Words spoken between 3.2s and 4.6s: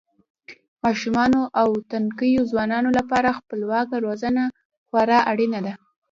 خپلواکه روزنه